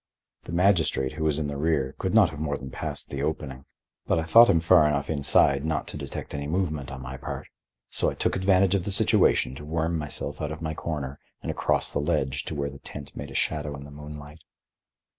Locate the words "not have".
2.15-2.39